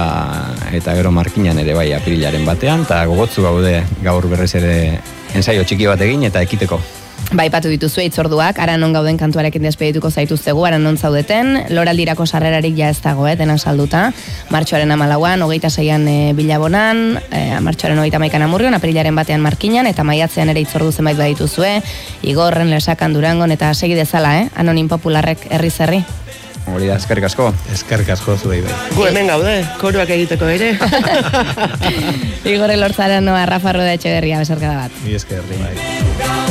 eta 0.77 0.95
gero 0.99 1.12
Markinan 1.14 1.59
ere 1.62 1.75
bai 1.75 1.92
aprilaren 1.97 2.45
batean, 2.45 2.85
eta 2.85 3.05
gogotzu 3.09 3.47
gaude 3.47 3.81
gaur 4.05 4.29
berrez 4.29 4.55
ere 4.61 4.77
ensaio 5.35 5.64
txiki 5.64 5.88
bat 5.88 6.01
egin 6.05 6.27
eta 6.29 6.42
ekiteko. 6.45 6.81
Bai, 7.35 7.49
patu 7.51 7.67
dituzu 7.67 7.99
eitzorduak, 8.05 8.61
ara 8.62 8.77
non 8.79 8.93
gauden 8.95 9.17
kantuarekin 9.19 9.65
despedituko 9.67 10.12
zaituztegu, 10.12 10.62
ara 10.65 10.79
non 10.79 10.95
zaudeten, 10.97 11.57
loraldirako 11.75 12.27
sarrerarik 12.27 12.77
ja 12.79 12.89
ez 12.93 13.01
dago, 13.03 13.27
eh, 13.27 13.35
dena 13.37 13.57
salduta, 13.59 14.12
martxoaren 14.51 14.93
amalauan, 14.95 15.43
hogeita 15.43 15.71
zeian 15.71 16.07
e, 16.07 16.33
bilabonan, 16.39 17.19
e, 17.33 17.59
martxoaren 17.61 17.99
hogeita 17.99 18.21
maikan 18.23 18.47
amurrion, 18.47 18.75
aprilaren 18.79 19.17
batean 19.19 19.43
markinan, 19.43 19.91
eta 19.91 20.05
maiatzean 20.07 20.55
ere 20.55 20.62
itzordu 20.62 20.93
zenbait 20.93 21.19
badituzue, 21.19 21.81
igorren, 22.23 22.71
lesakan, 22.71 23.12
durangon, 23.12 23.51
eta 23.51 23.75
segi 23.75 23.99
dezala, 23.99 24.37
eh, 24.43 24.49
anonin 24.55 24.89
popularrek 24.89 25.49
herri 25.51 25.71
zerri. 25.71 26.05
Hori 26.67 26.87
da, 26.87 26.97
eskerrik 26.97 27.27
asko. 27.27 27.53
Eskerrik 27.75 28.11
asko 28.15 28.37
zu 28.39 28.51
bai. 28.51 28.62
Gu 28.95 29.07
hemen 29.07 29.31
gaude, 29.31 29.61
koruak 29.79 30.11
egiteko 30.11 30.49
ere. 30.51 30.73
Igorre 32.55 32.79
lortzaren 32.79 33.27
noa, 33.27 33.47
Rafa 33.47 33.75
Rueda 33.79 33.95
Etxeberria, 33.99 34.43
besarkada 34.43 34.87
bat. 34.87 35.01
Mi 35.07 35.15
eskerri, 35.19 35.62
bai. 35.62 36.46